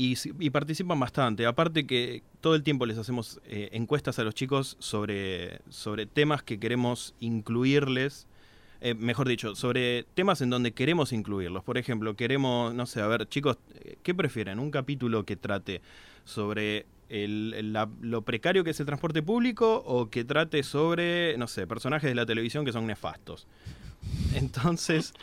y, 0.00 0.50
participan 0.50 1.00
bastante. 1.00 1.44
Aparte 1.44 1.84
que 1.84 2.22
todo 2.40 2.54
el 2.54 2.62
tiempo 2.62 2.86
les 2.86 2.98
hacemos 2.98 3.40
eh, 3.46 3.70
encuestas 3.72 4.20
a 4.20 4.22
los 4.22 4.32
chicos 4.32 4.76
sobre, 4.78 5.58
sobre 5.70 6.06
temas 6.06 6.44
que 6.44 6.60
queremos 6.60 7.16
incluirles. 7.18 8.28
Eh, 8.80 8.94
mejor 8.94 9.26
dicho, 9.26 9.56
sobre 9.56 10.04
temas 10.14 10.40
en 10.40 10.50
donde 10.50 10.70
queremos 10.70 11.12
incluirlos. 11.12 11.64
Por 11.64 11.78
ejemplo, 11.78 12.14
queremos, 12.14 12.72
no 12.74 12.86
sé, 12.86 13.00
a 13.00 13.08
ver, 13.08 13.28
chicos, 13.28 13.58
eh, 13.74 13.96
¿qué 14.04 14.14
prefieren? 14.14 14.60
¿Un 14.60 14.70
capítulo 14.70 15.24
que 15.24 15.34
trate 15.34 15.80
sobre 16.24 16.86
lo 17.08 18.22
precario 18.22 18.64
que 18.64 18.70
es 18.70 18.80
el 18.80 18.86
transporte 18.86 19.22
público 19.22 19.82
o 19.86 20.10
que 20.10 20.24
trate 20.24 20.62
sobre, 20.62 21.36
no 21.38 21.48
sé, 21.48 21.66
personajes 21.66 22.08
de 22.08 22.14
la 22.14 22.26
televisión 22.26 22.64
que 22.64 22.72
son 22.72 22.86
nefastos? 22.86 23.46
Entonces, 24.34 25.14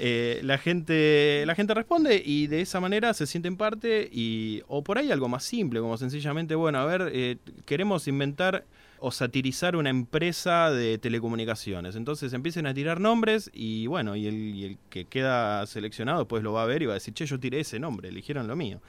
eh, 0.00 0.40
la, 0.44 0.58
gente, 0.58 1.42
la 1.44 1.54
gente 1.54 1.74
responde 1.74 2.22
y 2.24 2.46
de 2.46 2.60
esa 2.60 2.80
manera 2.80 3.12
se 3.14 3.26
sienten 3.26 3.56
parte 3.56 4.08
y, 4.12 4.62
o 4.68 4.82
por 4.82 4.98
ahí 4.98 5.10
algo 5.10 5.28
más 5.28 5.42
simple, 5.42 5.80
como 5.80 5.96
sencillamente, 5.96 6.54
bueno, 6.54 6.78
a 6.78 6.86
ver, 6.86 7.10
eh, 7.12 7.36
queremos 7.66 8.06
inventar 8.06 8.64
o 9.00 9.10
satirizar 9.10 9.76
una 9.76 9.90
empresa 9.90 10.70
de 10.70 10.98
telecomunicaciones. 10.98 11.96
Entonces 11.96 12.32
empiecen 12.32 12.66
a 12.66 12.74
tirar 12.74 13.00
nombres 13.00 13.50
y 13.52 13.86
bueno, 13.86 14.14
y 14.14 14.26
el, 14.26 14.78
que 14.90 15.04
queda 15.04 15.66
seleccionado 15.66 16.28
pues 16.28 16.42
lo 16.42 16.52
va 16.52 16.62
a 16.62 16.66
ver 16.66 16.82
y 16.82 16.86
va 16.86 16.92
a 16.92 16.94
decir, 16.94 17.14
che, 17.14 17.26
yo 17.26 17.38
tiré 17.38 17.60
ese 17.60 17.78
nombre, 17.78 18.08
eligieron 18.08 18.46
lo 18.46 18.56
mío. 18.56 18.80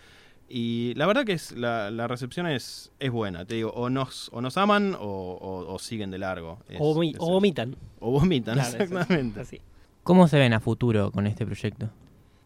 Y 0.50 0.94
la 0.96 1.06
verdad 1.06 1.26
que 1.26 1.34
es 1.34 1.52
la, 1.52 1.92
la 1.92 2.08
recepción 2.08 2.48
es, 2.48 2.92
es 3.00 3.12
buena, 3.12 3.46
te 3.46 3.56
digo, 3.56 3.70
o 3.72 3.90
nos, 3.90 4.30
o 4.34 4.42
nos 4.42 4.58
aman 4.58 4.96
o, 5.00 5.78
siguen 5.80 6.10
de 6.12 6.18
largo. 6.18 6.60
o, 6.80 6.94
vomitan. 6.94 7.76
O 8.00 8.12
vomitan, 8.12 8.58
exactamente. 8.60 9.40
así. 9.42 9.62
¿Cómo 10.04 10.28
se 10.28 10.40
ven 10.40 10.54
a 10.54 10.60
futuro 10.60 11.12
con 11.12 11.28
este 11.28 11.46
proyecto? 11.46 11.90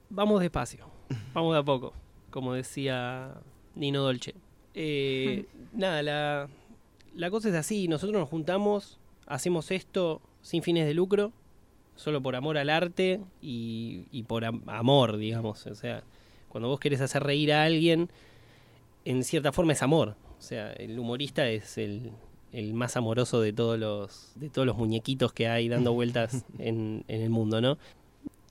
Vamos 0.09 0.41
despacio, 0.41 0.85
vamos 1.33 1.53
de 1.53 1.59
a 1.59 1.63
poco, 1.63 1.93
como 2.29 2.53
decía 2.53 3.35
Nino 3.75 4.01
Dolce. 4.01 4.35
Eh, 4.73 5.45
nada, 5.73 6.03
la, 6.03 6.49
la 7.15 7.31
cosa 7.31 7.49
es 7.49 7.55
así, 7.55 7.87
nosotros 7.87 8.19
nos 8.19 8.29
juntamos, 8.29 8.99
hacemos 9.27 9.71
esto 9.71 10.21
sin 10.41 10.61
fines 10.61 10.85
de 10.85 10.93
lucro, 10.93 11.31
solo 11.95 12.21
por 12.21 12.35
amor 12.35 12.57
al 12.57 12.69
arte 12.69 13.21
y, 13.41 14.23
por 14.27 14.45
amor, 14.45 15.17
digamos. 15.17 15.65
O 15.67 15.75
sea, 15.75 16.03
cuando 16.53 16.69
vos 16.69 16.79
querés 16.79 17.01
hacer 17.01 17.21
reír 17.23 17.51
a 17.51 17.63
alguien, 17.65 18.09
en 19.03 19.23
cierta 19.25 19.51
forma 19.51 19.73
es 19.73 19.81
amor. 19.83 20.15
O 20.39 20.41
sea, 20.41 20.71
el 20.73 20.97
humorista 20.97 21.49
es 21.49 21.77
el, 21.77 22.11
el 22.53 22.73
más 22.73 22.95
amoroso 22.95 23.41
de 23.41 23.51
todos 23.51 23.77
los, 23.77 24.31
de 24.35 24.49
todos 24.49 24.65
los 24.65 24.77
muñequitos 24.77 25.33
que 25.33 25.49
hay 25.49 25.67
dando 25.67 25.91
vueltas 25.99 26.45
en, 26.59 27.03
en 27.09 27.21
el 27.21 27.29
mundo, 27.29 27.59
¿no? 27.59 27.77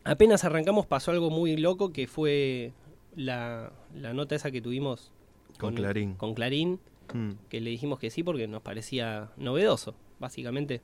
Apenas 0.05 0.45
arrancamos 0.45 0.85
pasó 0.85 1.13
algo 1.13 1.31
muy 1.31 1.57
loco 1.57 1.93
que 1.93 2.07
fue 2.07 2.73
la, 3.17 3.73
la 3.95 4.13
nota 4.13 4.35
esa 4.35 4.51
que 4.51 4.61
tuvimos 4.61 5.11
Con 5.59 5.75
Clarín. 5.75 6.15
con 6.15 6.35
Clarín, 6.35 6.79
Mm. 7.15 7.33
que 7.51 7.61
le 7.61 7.69
dijimos 7.71 7.99
que 7.99 8.09
sí 8.11 8.23
porque 8.23 8.47
nos 8.49 8.63
parecía 8.63 9.31
novedoso, 9.37 9.95
básicamente. 10.19 10.81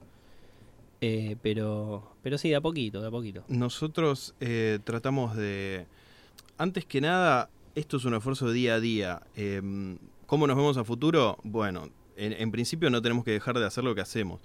Eh, 1.01 1.37
pero, 1.43 2.13
pero 2.23 2.37
sí, 2.37 2.51
de 2.51 2.57
a 2.57 2.61
poquito, 2.61 3.01
de 3.01 3.07
a 3.07 3.11
poquito. 3.11 3.45
Nosotros 3.49 4.35
eh, 4.41 4.79
tratamos 4.85 5.37
de... 5.37 5.87
Antes 6.59 6.85
que 6.85 7.01
nada, 7.01 7.51
esto 7.77 7.99
es 7.99 8.05
un 8.05 8.15
esfuerzo 8.15 8.51
día 8.51 8.75
a 8.75 8.81
día. 8.81 9.23
Eh, 9.37 9.63
¿Cómo 10.27 10.49
nos 10.49 10.57
vemos 10.57 10.77
a 10.77 10.83
futuro? 10.83 11.39
Bueno, 11.45 11.89
en, 12.17 12.33
en 12.33 12.51
principio 12.51 12.91
no 12.91 13.01
tenemos 13.01 13.25
que 13.25 13.31
dejar 13.31 13.57
de 13.57 13.65
hacer 13.65 13.85
lo 13.85 13.95
que 13.95 14.01
hacemos. 14.01 14.41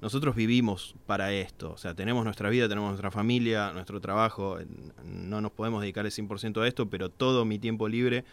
Nosotros 0.00 0.36
vivimos 0.36 0.94
para 1.06 1.32
esto, 1.32 1.72
o 1.72 1.76
sea, 1.76 1.94
tenemos 1.94 2.22
nuestra 2.22 2.50
vida, 2.50 2.68
tenemos 2.68 2.90
nuestra 2.90 3.10
familia, 3.10 3.72
nuestro 3.72 4.00
trabajo, 4.00 4.58
no 5.04 5.40
nos 5.40 5.50
podemos 5.52 5.80
dedicar 5.80 6.06
el 6.06 6.12
100% 6.12 6.62
a 6.62 6.68
esto, 6.68 6.88
pero 6.88 7.08
todo 7.08 7.44
mi 7.44 7.58
tiempo 7.58 7.88
libre 7.88 8.24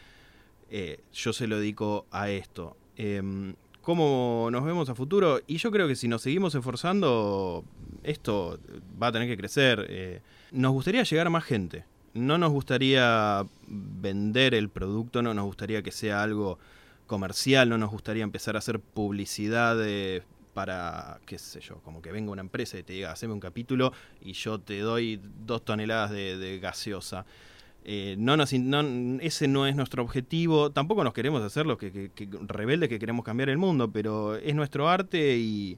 eh, 0.69 0.99
yo 1.13 1.33
se 1.33 1.47
lo 1.47 1.57
dedico 1.57 2.05
a 2.11 2.29
esto. 2.29 2.77
Em, 2.97 3.55
¿Cómo 3.81 4.49
nos 4.51 4.63
vemos 4.63 4.89
a 4.89 4.95
futuro? 4.95 5.39
Y 5.47 5.57
yo 5.57 5.71
creo 5.71 5.87
que 5.87 5.95
si 5.95 6.07
nos 6.07 6.21
seguimos 6.21 6.53
esforzando, 6.53 7.65
esto 8.03 8.59
va 9.01 9.07
a 9.07 9.11
tener 9.11 9.27
que 9.27 9.37
crecer. 9.37 9.87
Eh, 9.89 10.21
nos 10.51 10.71
gustaría 10.71 11.03
llegar 11.03 11.27
a 11.27 11.29
más 11.29 11.43
gente. 11.43 11.85
No 12.13 12.37
nos 12.37 12.51
gustaría 12.51 13.43
vender 13.67 14.53
el 14.53 14.69
producto, 14.69 15.21
no 15.21 15.33
nos 15.33 15.45
gustaría 15.45 15.81
que 15.81 15.91
sea 15.91 16.21
algo 16.21 16.59
comercial, 17.07 17.69
no 17.69 17.77
nos 17.77 17.89
gustaría 17.89 18.23
empezar 18.23 18.55
a 18.55 18.59
hacer 18.59 18.79
publicidad 18.79 19.77
para, 20.53 21.19
qué 21.25 21.39
sé 21.39 21.59
yo, 21.61 21.77
como 21.79 22.01
que 22.03 22.11
venga 22.11 22.31
una 22.31 22.41
empresa 22.41 22.77
y 22.77 22.83
te 22.83 22.93
diga, 22.93 23.11
haceme 23.11 23.33
un 23.33 23.39
capítulo 23.39 23.91
y 24.21 24.33
yo 24.33 24.59
te 24.59 24.79
doy 24.79 25.19
dos 25.45 25.65
toneladas 25.65 26.11
de, 26.11 26.37
gaseosa. 26.59 27.25
Eh, 27.85 28.15
no 28.19 28.37
nos, 28.37 28.53
no- 28.53 29.19
ese 29.19 29.47
no 29.47 29.65
es 29.67 29.75
nuestro 29.75 30.03
objetivo. 30.03 30.71
Tampoco 30.71 31.03
nos 31.03 31.13
queremos 31.13 31.41
hacer 31.41 31.65
los 31.65 31.77
que, 31.79 31.91
que- 31.91 32.09
que 32.11 32.29
rebeldes 32.47 32.87
que 32.89 32.99
queremos 32.99 33.25
cambiar 33.25 33.49
el 33.49 33.57
mundo, 33.57 33.91
pero 33.91 34.35
es 34.35 34.53
nuestro 34.55 34.87
arte 34.87 35.35
y, 35.37 35.77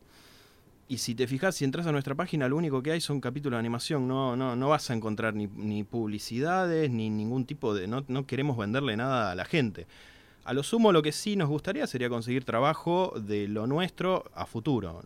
y 0.88 1.00
si 1.00 1.16
te 1.16 1.26
fijas, 1.28 1.56
si 1.56 1.66
entras 1.66 1.88
a 1.88 1.92
nuestra 1.92 2.14
página, 2.16 2.48
lo 2.48 2.58
único 2.58 2.84
que 2.84 2.92
hay 2.92 3.02
son 3.02 3.20
capítulos 3.20 3.58
de 3.58 3.60
animación. 3.60 4.08
No, 4.08 4.36
no, 4.36 4.56
no 4.56 4.70
vas 4.70 4.90
a 4.90 4.94
encontrar 4.94 5.34
ni, 5.34 5.48
ni 5.48 5.84
publicidades 5.84 6.92
ni 6.92 7.10
ningún 7.10 7.46
tipo 7.46 7.74
de. 7.74 7.88
No, 7.88 8.04
no 8.08 8.26
queremos 8.28 8.58
venderle 8.58 8.96
nada 8.96 9.32
a 9.32 9.36
la 9.36 9.46
gente. 9.46 9.88
A 10.44 10.54
lo 10.54 10.62
sumo, 10.62 10.92
lo 10.92 11.02
que 11.02 11.12
sí 11.12 11.36
nos 11.36 11.50
gustaría 11.50 11.88
sería 11.88 12.08
conseguir 12.08 12.46
trabajo 12.46 13.14
de 13.20 13.48
lo 13.48 13.66
nuestro 13.66 14.26
a 14.36 14.46
futuro. 14.46 15.02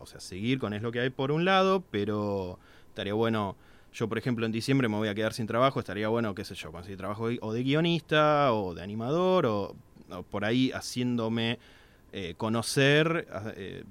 O 0.00 0.06
sea, 0.06 0.18
seguir 0.18 0.58
con 0.58 0.72
es 0.74 0.82
lo 0.82 0.90
que 0.90 0.98
hay 1.00 1.10
por 1.10 1.30
un 1.30 1.44
lado, 1.44 1.84
pero 1.90 2.58
estaría 2.88 3.14
bueno. 3.14 3.56
Yo, 3.92 4.08
por 4.08 4.18
ejemplo, 4.18 4.46
en 4.46 4.52
diciembre 4.52 4.88
me 4.88 4.96
voy 4.96 5.08
a 5.08 5.14
quedar 5.14 5.32
sin 5.32 5.46
trabajo. 5.46 5.78
Estaría 5.78 6.08
bueno, 6.08 6.34
qué 6.34 6.44
sé 6.44 6.54
yo, 6.56 6.72
conseguir 6.72 6.98
trabajo 6.98 7.28
o 7.40 7.52
de 7.52 7.62
guionista 7.62 8.52
o 8.52 8.74
de 8.74 8.82
animador 8.82 9.46
o, 9.46 9.76
por 10.30 10.44
ahí 10.44 10.70
haciéndome 10.72 11.58
eh, 12.12 12.34
conocer 12.36 13.28
a- 13.32 13.52
eh, 13.56 13.84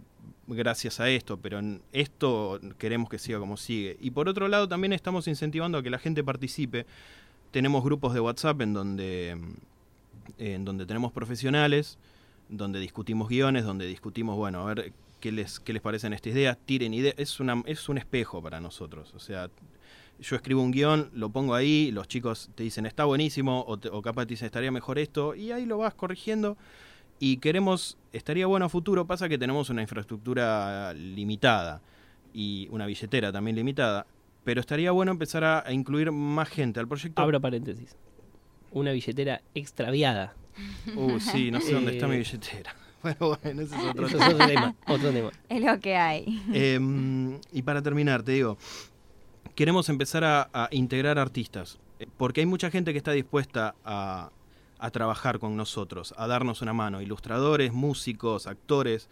gracias 0.50 1.00
a 1.00 1.10
esto. 1.10 1.38
Pero 1.38 1.60
en 1.60 1.82
esto 1.94 2.60
queremos 2.78 3.10
que 3.10 3.18
siga 3.20 3.40
como 3.40 3.58
sigue. 3.58 3.98
Y 4.02 4.12
por 4.12 4.28
otro 4.28 4.48
lado, 4.48 4.68
también 4.68 4.94
estamos 4.94 5.28
incentivando 5.28 5.78
a 5.78 5.84
que 5.84 5.90
la 5.90 6.00
gente 6.00 6.24
participe. 6.24 6.86
Tenemos 7.52 7.84
grupos 7.84 8.14
de 8.14 8.20
WhatsApp 8.20 8.62
en 8.62 8.74
donde, 8.74 9.38
en 10.38 10.66
donde 10.66 10.86
tenemos 10.86 11.12
profesionales, 11.12 11.98
donde 12.50 12.80
discutimos 12.80 13.30
guiones, 13.30 13.64
donde 13.64 13.88
discutimos, 13.88 14.36
bueno, 14.36 14.68
a 14.68 14.74
ver 14.74 14.94
qué 15.20 15.32
les, 15.32 15.60
qué 15.60 15.74
les 15.74 15.82
parecen 15.82 16.14
estas 16.14 16.34
ideas, 16.34 16.58
tiren 16.66 16.94
ideas. 16.94 17.16
Es, 17.18 17.40
una, 17.40 17.62
es 17.66 17.90
un 17.90 17.98
espejo 17.98 18.42
para 18.42 18.60
nosotros. 18.60 19.14
O 19.16 19.20
sea, 19.20 19.50
yo 20.20 20.36
escribo 20.36 20.62
un 20.62 20.72
guion, 20.72 21.10
lo 21.14 21.30
pongo 21.30 21.56
ahí, 21.56 21.92
los 21.92 22.08
chicos 22.08 22.50
te 22.56 22.64
dicen 22.64 22.86
está 22.86 23.06
buenísimo, 23.06 23.64
o, 23.68 23.78
te- 23.78 23.90
o 23.90 24.02
capaz 24.02 24.26
te 24.26 24.34
dicen 24.34 24.48
estaría 24.48 24.72
mejor 24.72 25.00
esto, 25.00 25.34
y 25.34 25.52
ahí 25.52 25.66
lo 25.66 25.78
vas 25.78 25.94
corrigiendo. 25.94 26.58
Y 27.20 27.38
queremos, 27.38 27.98
estaría 28.14 28.48
bueno 28.48 28.66
a 28.66 28.70
futuro, 28.70 29.06
pasa 29.06 29.28
que 29.28 29.38
tenemos 29.38 29.70
una 29.70 29.82
infraestructura 29.82 30.94
limitada 30.94 31.82
y 32.34 32.68
una 32.72 32.86
billetera 32.86 33.32
también 33.32 33.56
limitada, 33.56 34.06
pero 34.44 34.62
estaría 34.62 34.92
bueno 34.92 35.12
empezar 35.12 35.44
a, 35.44 35.68
a 35.68 35.74
incluir 35.74 36.12
más 36.12 36.48
gente 36.50 36.80
al 36.80 36.88
proyecto. 36.88 37.22
Abro 37.22 37.42
paréntesis. 37.42 37.96
Una 38.72 38.92
billetera 38.92 39.42
extraviada. 39.54 40.34
Uh, 40.96 41.20
sí, 41.20 41.52
no 41.52 41.62
sé 41.62 41.74
dónde 41.74 41.92
está 41.94 42.08
mi 42.08 42.16
Eh, 42.16 42.20
billetera. 42.20 42.76
Bueno, 43.02 43.38
bueno, 43.42 43.62
ese 43.62 43.76
es 43.78 43.84
otro 43.86 44.08
Eso 44.08 44.18
es 44.18 44.34
otro 44.34 44.46
tema, 44.46 44.76
otro 44.86 45.12
tema. 45.12 45.32
Es 45.50 45.62
lo 45.62 45.80
que 45.80 45.96
hay. 45.96 46.44
Eh, 46.54 47.40
y 47.54 47.62
para 47.62 47.82
terminar, 47.82 48.24
te 48.24 48.34
digo, 48.34 48.58
queremos 49.56 49.88
empezar 49.88 50.26
a, 50.26 50.50
a 50.52 50.68
integrar 50.72 51.18
artistas, 51.18 51.80
eh, 52.00 52.08
porque 52.18 52.42
hay 52.42 52.46
mucha 52.46 52.70
gente 52.70 52.92
que 52.92 52.98
está 52.98 53.14
dispuesta 53.14 53.74
a, 53.86 54.32
a 54.80 54.92
trabajar 54.92 55.40
con 55.40 55.56
nosotros, 55.56 56.14
a 56.18 56.28
darnos 56.28 56.62
una 56.62 56.74
mano, 56.74 57.02
ilustradores, 57.02 57.74
músicos, 57.74 58.48
actores, 58.48 59.10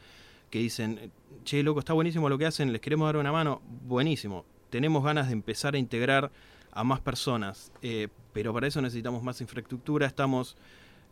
que 0.50 0.60
dicen, 0.60 1.12
che, 1.44 1.62
loco, 1.62 1.80
está 1.80 1.94
buenísimo 1.94 2.30
lo 2.30 2.38
que 2.38 2.46
hacen, 2.46 2.72
les 2.72 2.82
queremos 2.82 3.08
dar 3.08 3.18
una 3.18 3.32
mano, 3.32 3.62
buenísimo, 3.86 4.46
tenemos 4.70 5.04
ganas 5.04 5.28
de 5.28 5.34
empezar 5.34 5.76
a 5.76 5.78
integrar 5.78 6.32
a 6.72 6.84
más 6.84 7.00
personas, 7.02 7.72
eh, 7.82 8.08
pero 8.34 8.54
para 8.54 8.68
eso 8.68 8.82
necesitamos 8.82 9.24
más 9.24 9.42
infraestructura, 9.42 10.08
estamos... 10.08 10.56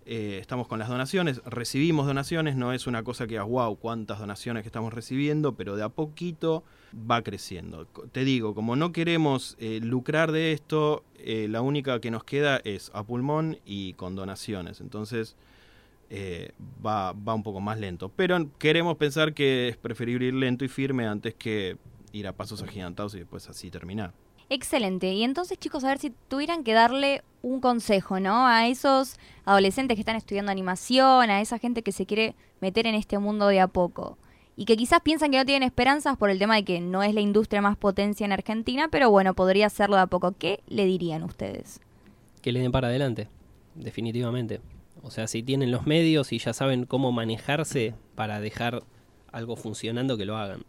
eh, 0.06 0.38
estamos 0.40 0.68
con 0.68 0.78
las 0.78 0.88
donaciones, 0.88 1.42
recibimos 1.46 2.06
donaciones, 2.06 2.56
no 2.56 2.74
es 2.74 2.86
una 2.86 3.04
cosa 3.04 3.26
que, 3.26 3.40
wow, 3.40 3.76
cuántas 3.78 4.20
donaciones 4.20 4.64
que 4.64 4.68
estamos 4.68 4.94
recibiendo, 4.94 5.56
pero 5.56 5.76
de 5.76 5.84
a 5.84 5.90
poquito 5.90 6.64
va 6.94 7.24
creciendo. 7.24 7.88
Te 8.12 8.24
digo, 8.24 8.54
como 8.54 8.76
no 8.76 8.92
queremos 8.92 9.56
eh, 9.60 9.80
lucrar 9.82 10.32
de 10.32 10.52
esto, 10.52 11.04
eh, 11.18 11.48
la 11.50 11.62
única 11.62 12.00
que 12.00 12.12
nos 12.12 12.24
queda 12.24 12.62
es 12.64 12.92
a 12.94 13.04
pulmón 13.04 13.58
y 13.66 13.94
con 13.94 14.16
donaciones. 14.16 14.82
Entonces 14.82 15.36
va, 16.86 17.14
va 17.14 17.34
un 17.34 17.44
poco 17.44 17.60
más 17.60 17.80
lento. 17.80 18.10
Pero 18.16 18.48
queremos 18.60 18.96
pensar 18.98 19.34
que 19.34 19.68
es 19.70 19.76
preferible 19.76 20.28
ir 20.28 20.36
lento 20.36 20.64
y 20.64 20.68
firme 20.68 21.08
antes 21.08 21.34
que 21.34 21.78
ir 22.14 22.28
a 22.28 22.34
pasos 22.34 22.62
agigantados 22.62 23.16
y 23.16 23.20
después 23.20 23.50
así 23.50 23.70
terminar. 23.72 24.14
Excelente. 24.50 25.12
Y 25.14 25.24
entonces, 25.24 25.58
chicos, 25.58 25.84
a 25.84 25.90
ver 25.90 26.00
si 26.00 26.12
tuvieran 26.28 26.64
que 26.64 26.74
darle 26.74 27.24
un 27.42 27.60
consejo, 27.60 28.20
¿no? 28.20 28.48
A 28.48 28.68
esos 28.68 29.18
adolescentes 29.44 29.96
que 29.96 30.02
están 30.02 30.16
estudiando 30.16 30.52
animación, 30.52 31.30
a 31.30 31.42
esa 31.42 31.60
gente 31.60 31.82
que 31.82 31.92
se 31.92 32.06
quiere 32.06 32.36
meter 32.60 32.88
en 32.88 32.96
este 32.96 33.18
mundo 33.20 33.48
de 33.48 33.60
a 33.60 33.68
poco. 33.68 34.18
Y 34.56 34.66
que 34.66 34.78
quizás 34.78 35.02
piensan 35.02 35.32
que 35.32 35.38
no 35.38 35.46
tienen 35.46 35.68
esperanzas 35.68 36.18
por 36.18 36.30
el 36.30 36.40
tema 36.40 36.56
de 36.56 36.64
que 36.64 36.80
no 36.80 37.04
es 37.04 37.14
la 37.14 37.22
industria 37.22 37.62
más 37.62 37.76
potencia 37.76 38.26
en 38.26 38.32
Argentina, 38.32 38.88
pero 38.90 39.10
bueno, 39.12 39.34
podría 39.34 39.70
serlo 39.70 39.98
de 39.98 40.04
a 40.04 40.08
poco. 40.08 40.34
¿Qué 40.38 40.62
le 40.68 40.86
dirían 40.86 41.24
ustedes? 41.24 41.82
Que 42.42 42.52
le 42.52 42.62
den 42.62 42.72
para 42.72 42.88
adelante, 42.88 43.28
definitivamente. 43.76 44.62
O 45.02 45.12
sea, 45.12 45.28
si 45.28 45.44
tienen 45.44 45.72
los 45.72 45.86
medios 45.86 46.32
y 46.32 46.40
ya 46.40 46.54
saben 46.54 46.86
cómo 46.86 47.12
manejarse 47.12 47.94
para 48.16 48.40
dejar 48.40 48.84
algo 49.32 49.56
funcionando, 49.56 50.18
que 50.18 50.26
lo 50.26 50.38
hagan. 50.38 50.64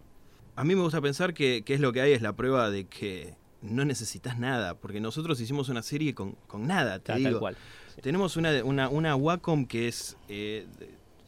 A 0.56 0.64
mí 0.64 0.75
me 0.75 0.83
gusta 0.83 1.00
pensar 1.00 1.33
que, 1.33 1.62
que 1.64 1.75
es 1.75 1.80
lo 1.80 1.92
que 1.92 2.00
hay, 2.00 2.12
es 2.12 2.23
la 2.23 2.35
prueba 2.35 2.71
de 2.71 2.87
que 2.87 3.35
no 3.66 3.85
necesitas 3.85 4.38
nada, 4.38 4.75
porque 4.75 5.00
nosotros 5.00 5.40
hicimos 5.40 5.68
una 5.68 5.82
serie 5.82 6.14
con, 6.14 6.32
con 6.46 6.66
nada, 6.66 6.99
te 6.99 7.06
Tal, 7.12 7.18
digo. 7.18 7.30
tal 7.32 7.38
cual. 7.40 7.56
Tenemos 8.02 8.37
una, 8.37 8.62
una, 8.64 8.88
una 8.88 9.16
Wacom 9.16 9.66
que 9.66 9.88
es 9.88 10.16
eh, 10.28 10.66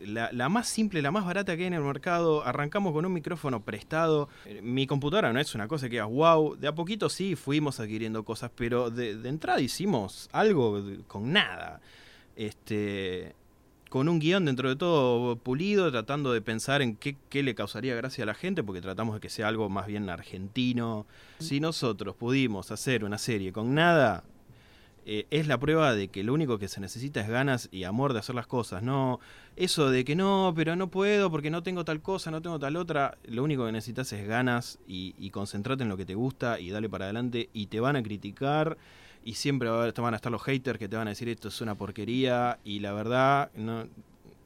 la, 0.01 0.31
la 0.33 0.49
más 0.49 0.69
simple, 0.69 1.01
la 1.03 1.11
más 1.11 1.25
barata 1.25 1.57
que 1.57 1.63
hay 1.63 1.67
en 1.69 1.75
el 1.75 1.81
mercado. 1.83 2.45
Arrancamos 2.45 2.93
con 2.93 3.05
un 3.07 3.13
micrófono 3.13 3.65
prestado. 3.65 4.29
Eh, 4.45 4.61
Mi 4.63 4.87
computadora 4.87 5.33
no 5.33 5.41
es 5.41 5.55
una 5.55 5.67
cosa 5.67 5.87
que 5.87 5.93
digas, 5.97 6.09
wow. 6.09 6.57
De 6.57 6.69
a 6.69 6.75
poquito 6.75 7.09
sí 7.09 7.37
fuimos 7.37 7.81
adquiriendo 7.81 8.23
cosas, 8.25 8.51
pero 8.55 8.91
de, 8.91 9.17
de 9.17 9.29
entrada 9.29 9.61
hicimos 9.61 10.29
algo 10.33 10.83
con 11.07 11.33
nada. 11.33 11.81
Este, 12.37 13.35
con 13.89 14.09
un 14.09 14.19
guion 14.19 14.45
dentro 14.45 14.69
de 14.69 14.77
todo 14.77 15.37
pulido, 15.37 15.91
tratando 15.91 16.33
de 16.33 16.41
pensar 16.41 16.83
en 16.83 16.97
qué, 16.97 17.17
qué 17.29 17.43
le 17.43 17.55
causaría 17.55 17.95
gracia 17.95 18.25
a 18.25 18.27
la 18.27 18.35
gente, 18.35 18.63
porque 18.63 18.81
tratamos 18.81 19.15
de 19.15 19.21
que 19.21 19.31
sea 19.31 19.49
algo 19.49 19.69
más 19.69 19.87
bien 19.87 20.09
argentino. 20.11 21.07
Si 21.39 21.61
nosotros 21.61 22.15
pudimos 22.15 22.71
hacer 22.71 23.05
una 23.05 23.19
serie 23.19 23.53
con 23.53 23.75
nada, 23.75 24.25
eh, 25.11 25.27
es 25.31 25.47
la 25.47 25.59
prueba 25.59 25.95
de 25.95 26.09
que 26.09 26.23
lo 26.23 26.35
único 26.35 26.59
que 26.59 26.69
se 26.69 26.83
necesita 26.83 27.23
es 27.23 27.29
ganas 27.29 27.71
y 27.73 27.85
amor 27.85 28.13
de 28.13 28.19
hacer 28.19 28.35
las 28.35 28.47
cosas. 28.47 28.83
No, 28.83 29.21
eso 29.57 29.89
de 29.89 30.05
que 30.05 30.15
no, 30.15 30.53
pero 30.55 30.77
no 30.77 30.89
puedo 30.91 31.31
porque 31.31 31.51
no 31.51 31.63
tengo 31.63 31.83
tal 31.83 32.03
cosa, 32.03 32.31
no 32.31 32.43
tengo 32.43 32.59
tal 32.59 32.77
otra. 32.77 33.17
Lo 33.25 33.43
único 33.43 33.65
que 33.65 33.73
necesitas 33.73 34.13
es 34.13 34.29
ganas 34.29 34.79
y, 34.87 35.15
y 35.19 35.31
concentrate 35.31 35.83
en 35.83 35.89
lo 35.89 35.97
que 35.97 36.05
te 36.05 36.15
gusta 36.15 36.61
y 36.61 36.69
dale 36.69 36.91
para 36.91 37.07
adelante. 37.07 37.49
Y 37.55 37.69
te 37.69 37.81
van 37.81 37.97
a 37.97 38.03
criticar 38.03 38.77
y 39.25 39.35
siempre 39.35 39.69
va 39.69 39.77
a 39.77 39.83
haber- 39.83 39.93
te 39.93 40.01
van 40.01 40.15
a 40.15 40.17
estar 40.17 40.33
los 40.33 40.43
haters 40.43 40.79
que 40.79 40.89
te 40.89 40.97
van 40.97 41.09
a 41.09 41.11
decir 41.11 41.29
esto 41.29 41.49
es 41.49 41.61
una 41.61 41.75
porquería. 41.75 42.59
Y 42.65 42.81
la 42.81 42.93
verdad, 42.93 43.51
no, 43.55 43.87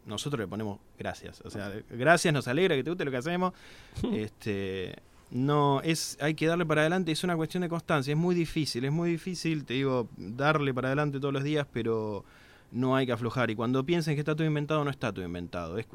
nosotros 0.07 0.41
le 0.41 0.47
ponemos 0.47 0.79
gracias. 0.99 1.41
O 1.43 1.51
sea, 1.51 1.73
gracias, 1.91 2.33
nos 2.35 2.49
alegra 2.49 2.75
que 2.77 2.85
te 2.85 2.91
guste 2.91 3.05
lo 3.05 3.11
que 3.11 3.17
hacemos. 3.19 3.53
este 4.13 4.97
no 5.31 5.81
es 5.83 6.19
hay 6.21 6.35
que 6.35 6.47
darle 6.47 6.67
para 6.67 6.83
adelante 6.83 7.11
es 7.11 7.25
una 7.25 7.37
cuestión 7.37 7.63
de 7.63 7.71
constancia 7.71 8.13
es 8.13 8.19
muy 8.19 8.35
difícil 8.35 8.85
es 8.85 8.93
muy 8.93 9.09
difícil 9.09 9.65
te 9.65 9.73
digo 9.73 10.07
darle 10.19 10.75
para 10.75 10.89
adelante 10.89 11.19
todos 11.21 11.33
los 11.33 11.43
días 11.43 11.67
pero 11.73 12.23
no 12.71 12.95
hay 12.97 13.07
que 13.07 13.13
aflojar 13.13 13.51
y 13.51 13.55
cuando 13.57 13.83
piensen 13.83 14.15
que 14.15 14.21
está 14.21 14.35
todo 14.35 14.47
inventado 14.47 14.85
no 14.85 14.91
está 14.91 15.11
todo 15.11 15.25
inventado 15.25 15.79
es 15.79 15.87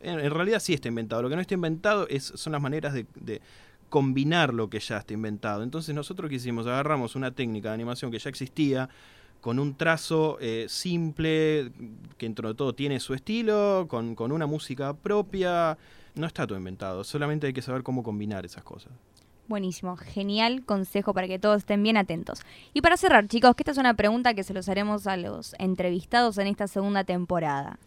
en 0.00 0.30
realidad 0.30 0.60
sí 0.60 0.72
está 0.72 0.88
inventado. 0.88 1.22
Lo 1.22 1.28
que 1.28 1.34
no 1.34 1.42
está 1.42 1.54
inventado 1.54 2.08
es, 2.08 2.24
son 2.24 2.52
las 2.52 2.62
maneras 2.62 2.94
de, 2.94 3.06
de 3.16 3.40
combinar 3.90 4.54
lo 4.54 4.70
que 4.70 4.80
ya 4.80 4.96
está 4.96 5.12
inventado. 5.12 5.62
Entonces 5.62 5.94
nosotros 5.94 6.30
que 6.30 6.36
hicimos, 6.36 6.66
agarramos 6.66 7.16
una 7.16 7.32
técnica 7.32 7.68
de 7.68 7.74
animación 7.74 8.10
que 8.10 8.18
ya 8.18 8.30
existía, 8.30 8.88
con 9.40 9.58
un 9.58 9.74
trazo 9.74 10.38
eh, 10.40 10.66
simple, 10.68 11.72
que 12.16 12.26
dentro 12.26 12.48
de 12.48 12.54
todo 12.54 12.74
tiene 12.74 13.00
su 13.00 13.14
estilo, 13.14 13.86
con, 13.88 14.14
con 14.14 14.32
una 14.32 14.46
música 14.46 14.94
propia. 14.94 15.76
No 16.14 16.26
está 16.26 16.46
todo 16.46 16.56
inventado, 16.56 17.04
solamente 17.04 17.46
hay 17.46 17.52
que 17.52 17.62
saber 17.62 17.82
cómo 17.82 18.02
combinar 18.02 18.44
esas 18.46 18.64
cosas. 18.64 18.92
Buenísimo, 19.48 19.96
genial 19.96 20.64
consejo 20.64 21.12
para 21.12 21.26
que 21.26 21.40
todos 21.40 21.58
estén 21.58 21.82
bien 21.82 21.96
atentos. 21.96 22.42
Y 22.72 22.82
para 22.82 22.96
cerrar, 22.96 23.26
chicos, 23.26 23.56
que 23.56 23.62
esta 23.62 23.72
es 23.72 23.78
una 23.78 23.94
pregunta 23.94 24.32
que 24.34 24.44
se 24.44 24.54
los 24.54 24.68
haremos 24.68 25.08
a 25.08 25.16
los 25.16 25.56
entrevistados 25.58 26.38
en 26.38 26.46
esta 26.46 26.68
segunda 26.68 27.02
temporada. 27.02 27.80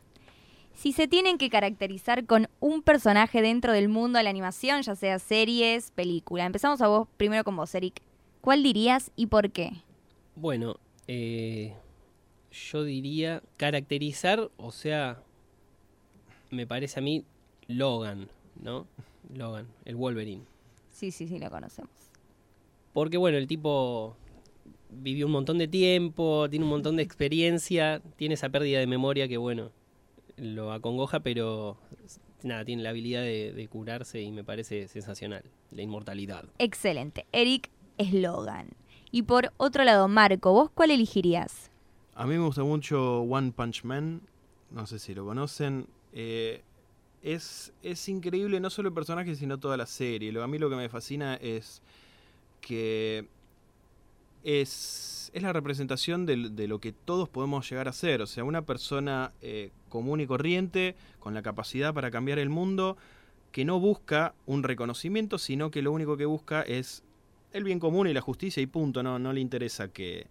Si 0.74 0.92
se 0.92 1.08
tienen 1.08 1.38
que 1.38 1.50
caracterizar 1.50 2.26
con 2.26 2.50
un 2.60 2.82
personaje 2.82 3.42
dentro 3.42 3.74
del 3.74 3.90
mundo 3.90 4.18
de 4.18 4.24
la 4.24 4.30
animación, 4.30 4.82
ya 4.82 4.96
sea 4.96 5.20
series, 5.20 5.92
película. 5.92 6.46
Empezamos 6.46 6.82
a 6.82 6.88
vos, 6.88 7.08
primero 7.18 7.44
con 7.44 7.56
vos, 7.56 7.74
Eric. 7.76 8.02
¿Cuál 8.42 8.64
dirías 8.64 9.12
y 9.16 9.28
por 9.28 9.52
qué? 9.52 9.72
Bueno, 10.36 10.78
eh, 11.08 11.74
yo 12.52 12.84
diría 12.84 13.42
caracterizar, 13.58 14.50
o 14.58 14.72
sea, 14.72 15.22
me 16.50 16.68
parece 16.68 17.00
a 17.00 17.04
mí 17.04 17.24
Logan, 17.68 18.30
¿no? 18.62 18.88
Logan, 19.34 19.68
el 19.86 19.96
Wolverine. 19.96 20.44
Sí, 20.92 21.12
sí, 21.12 21.28
sí, 21.28 21.40
lo 21.40 21.50
conocemos. 21.50 21.92
Porque 22.94 23.18
bueno, 23.18 23.38
el 23.38 23.48
tipo 23.48 24.16
vivió 24.90 25.26
un 25.26 25.32
montón 25.32 25.58
de 25.58 25.68
tiempo, 25.68 26.50
tiene 26.50 26.66
un 26.66 26.72
montón 26.72 26.96
de 26.96 27.04
experiencia, 27.04 28.02
tiene 28.18 28.36
esa 28.36 28.50
pérdida 28.50 28.80
de 28.80 28.88
memoria 28.88 29.28
que 29.28 29.38
bueno, 29.38 29.72
lo 30.38 30.72
acongoja, 30.72 31.22
pero 31.22 31.78
nada, 32.44 32.66
tiene 32.66 32.84
la 32.84 32.90
habilidad 32.90 33.22
de, 33.22 33.54
de 33.54 33.68
curarse 33.68 34.22
y 34.22 34.32
me 34.32 34.44
parece 34.44 34.88
sensacional, 34.88 35.44
la 35.72 35.82
inmortalidad. 35.82 36.46
Excelente. 36.58 37.26
Eric 37.32 37.70
es 37.98 38.14
Logan. 38.14 38.70
Y 39.12 39.24
por 39.24 39.54
otro 39.58 39.84
lado, 39.84 40.08
Marco, 40.08 40.52
¿vos 40.54 40.72
cuál 40.74 40.92
elegirías? 40.92 41.70
A 42.16 42.26
mí 42.26 42.36
me 42.36 42.46
gusta 42.46 42.64
mucho 42.64 43.22
One 43.22 43.52
Punch 43.52 43.84
Man, 43.84 44.22
no 44.72 44.88
sé 44.88 45.00
si 45.00 45.14
lo 45.14 45.26
conocen. 45.26 45.88
Eh, 46.14 46.64
es, 47.22 47.74
es 47.82 48.10
increíble 48.10 48.60
no 48.60 48.70
solo 48.70 48.90
el 48.90 48.94
personaje, 48.94 49.36
sino 49.36 49.60
toda 49.60 49.78
la 49.78 49.86
serie. 49.86 50.32
Lo, 50.32 50.44
a 50.44 50.48
mí 50.48 50.58
lo 50.58 50.70
que 50.70 50.76
me 50.76 50.90
fascina 50.90 51.36
es 51.36 51.82
que 52.60 53.28
es, 54.44 55.32
es 55.34 55.42
la 55.42 55.54
representación 55.54 56.26
de, 56.26 56.50
de 56.50 56.68
lo 56.68 56.80
que 56.80 56.92
todos 56.92 57.30
podemos 57.30 57.70
llegar 57.70 57.88
a 57.88 57.94
ser. 57.94 58.22
O 58.22 58.28
sea, 58.28 58.44
una 58.44 58.64
persona 58.64 59.32
eh, 59.42 59.72
común 59.90 60.22
y 60.22 60.28
corriente, 60.28 60.96
con 61.20 61.34
la 61.34 61.42
capacidad 61.42 61.94
para 61.94 62.12
cambiar 62.12 62.40
el 62.40 62.50
mundo, 62.50 62.98
que 63.52 63.66
no 63.66 63.80
busca 63.80 64.34
un 64.46 64.64
reconocimiento, 64.64 65.38
sino 65.38 65.72
que 65.72 65.82
lo 65.82 65.92
único 65.92 66.18
que 66.18 66.26
busca 66.26 66.62
es 66.64 67.04
el 67.52 67.64
bien 67.64 67.80
común 67.80 68.08
y 68.08 68.14
la 68.14 68.22
justicia 68.22 68.62
y 68.62 68.68
punto. 68.68 69.04
No, 69.04 69.20
no 69.20 69.32
le 69.32 69.40
interesa 69.40 69.88
que 69.88 70.28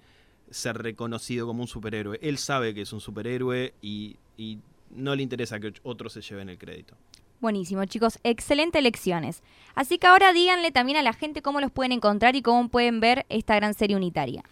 ser 0.50 0.76
reconocido 0.78 1.47
como 1.47 1.62
un 1.62 1.69
superhéroe. 1.69 2.19
Él 2.21 2.37
sabe 2.38 2.75
que 2.75 2.83
es 2.83 2.92
un 2.92 3.00
superhéroe 3.00 3.75
y, 3.81 4.16
y 4.37 4.59
no 4.90 5.14
le 5.14 5.23
interesa 5.23 5.59
que 5.61 5.73
otros 5.83 6.12
se 6.12 6.21
lleven 6.21 6.49
el 6.49 6.59
crédito. 6.59 6.97
Buenísimo, 7.42 7.84
chicos, 7.87 8.20
excelentes 8.22 8.80
lecciones. 8.80 9.42
Así 9.75 9.99
que 9.99 10.06
ahora 10.06 10.32
díganle 10.32 10.70
también 10.70 10.96
a 10.96 11.02
la 11.02 11.12
gente 11.12 11.42
cómo 11.42 11.61
los 11.61 11.72
pueden 11.72 11.90
encontrar 11.90 12.37
y 12.37 12.40
cómo 12.40 12.68
pueden 12.68 13.00
ver 13.00 13.26
esta 13.30 13.56
gran 13.56 13.75
serie 13.75 13.96
unitaria. 13.96 14.44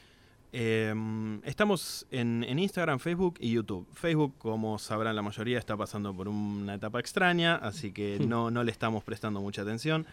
Eh, 0.53 0.93
estamos 1.45 2.05
en, 2.11 2.43
en, 2.43 2.59
Instagram, 2.59 2.99
Facebook 2.99 3.37
y 3.39 3.53
YouTube. 3.53 3.87
Facebook, 3.93 4.35
como 4.39 4.77
sabrán 4.81 5.15
la 5.15 5.23
mayoría, 5.23 5.57
está 5.57 5.77
pasando 5.77 6.13
por 6.13 6.27
una 6.27 6.75
etapa 6.75 6.99
extraña, 6.99 7.55
así 7.55 7.93
que 7.93 8.19
no, 8.27 8.51
no 8.51 8.65
le 8.65 8.73
estamos 8.73 9.05
prestando 9.05 9.41
mucha 9.41 9.63
atención. 9.63 10.05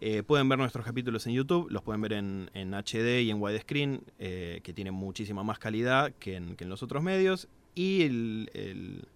Eh, 0.00 0.22
pueden 0.22 0.48
ver 0.48 0.60
nuestros 0.60 0.86
capítulos 0.86 1.26
en 1.26 1.32
YouTube, 1.32 1.68
los 1.68 1.82
pueden 1.82 2.00
ver 2.00 2.12
en, 2.12 2.48
en 2.54 2.72
HD 2.74 3.22
y 3.22 3.32
en 3.32 3.42
widescreen, 3.42 4.04
eh, 4.20 4.60
que 4.62 4.72
tienen 4.72 4.94
muchísima 4.94 5.42
más 5.42 5.58
calidad 5.58 6.12
que 6.20 6.36
en, 6.36 6.54
que 6.54 6.62
en 6.62 6.70
los 6.70 6.84
otros 6.84 7.02
medios. 7.02 7.48
Y 7.74 8.02
el, 8.02 8.50
el, 8.54 9.08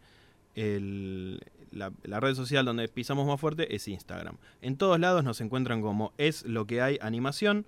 el, 0.56 1.40
la, 1.74 1.92
la, 2.04 2.20
red 2.20 2.34
social 2.34 2.64
donde 2.64 2.88
pisamos 2.88 3.26
más 3.26 3.40
fuerte 3.40 3.74
es 3.74 3.88
Instagram. 3.88 4.36
En 4.62 4.76
todos 4.76 4.98
lados 4.98 5.24
nos 5.24 5.40
encuentran 5.40 5.82
como 5.82 6.12
es 6.18 6.44
lo 6.44 6.66
que 6.66 6.80
hay 6.80 6.98
animación. 7.00 7.66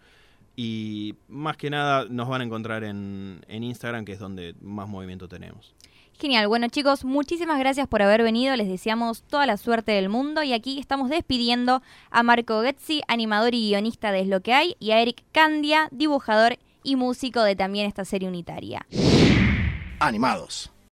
Y 0.56 1.14
más 1.28 1.58
que 1.58 1.68
nada 1.68 2.06
nos 2.08 2.28
van 2.28 2.40
a 2.40 2.44
encontrar 2.44 2.82
en, 2.82 3.44
en 3.46 3.62
Instagram, 3.62 4.06
que 4.06 4.12
es 4.12 4.18
donde 4.18 4.54
más 4.62 4.88
movimiento 4.88 5.28
tenemos. 5.28 5.74
Genial, 6.18 6.48
bueno 6.48 6.68
chicos, 6.68 7.04
muchísimas 7.04 7.58
gracias 7.58 7.86
por 7.88 8.00
haber 8.00 8.22
venido, 8.22 8.56
les 8.56 8.68
deseamos 8.68 9.22
toda 9.24 9.44
la 9.44 9.58
suerte 9.58 9.92
del 9.92 10.08
mundo 10.08 10.42
y 10.42 10.54
aquí 10.54 10.78
estamos 10.78 11.10
despidiendo 11.10 11.82
a 12.10 12.22
Marco 12.22 12.62
Getzi, 12.62 13.02
animador 13.06 13.54
y 13.54 13.68
guionista 13.68 14.12
de 14.12 14.20
Es 14.20 14.28
lo 14.28 14.40
que 14.40 14.54
hay, 14.54 14.76
y 14.80 14.92
a 14.92 15.02
Eric 15.02 15.24
Candia, 15.32 15.88
dibujador 15.90 16.56
y 16.82 16.96
músico 16.96 17.42
de 17.42 17.54
también 17.54 17.86
esta 17.86 18.06
serie 18.06 18.28
unitaria. 18.28 18.86
Animados. 19.98 20.72